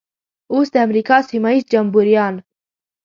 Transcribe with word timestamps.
اوس 0.53 0.67
د 0.73 0.75
امریکا 0.87 1.17
سیمه 1.29 1.49
ییز 1.53 1.65
جمبوریان. 1.71 2.35